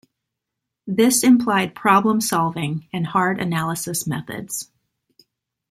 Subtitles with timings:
[0.87, 4.71] This implied problem-solving, and hard-analysis methods.